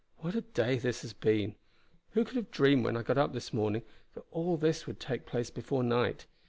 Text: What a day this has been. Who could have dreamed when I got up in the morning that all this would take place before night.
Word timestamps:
What 0.17 0.33
a 0.33 0.41
day 0.41 0.79
this 0.79 1.03
has 1.03 1.13
been. 1.13 1.53
Who 2.13 2.25
could 2.25 2.35
have 2.35 2.49
dreamed 2.49 2.85
when 2.85 2.97
I 2.97 3.03
got 3.03 3.19
up 3.19 3.35
in 3.35 3.35
the 3.39 3.49
morning 3.55 3.83
that 4.15 4.23
all 4.31 4.57
this 4.57 4.87
would 4.87 4.99
take 4.99 5.27
place 5.27 5.51
before 5.51 5.83
night. 5.83 6.25